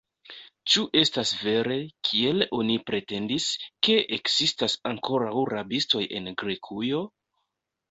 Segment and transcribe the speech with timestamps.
[0.75, 1.77] Ĉu estas vere,
[2.09, 3.51] kiel oni pretendis,
[3.89, 7.07] ke ekzistas ankoraŭ rabistoj en Grekujo?